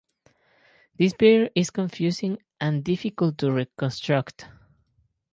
This 0.97 1.13
period 1.13 1.51
is 1.53 1.69
confusing 1.69 2.39
and 2.59 2.83
difficult 2.83 3.37
to 3.37 3.51
reconstruct. 3.51 4.47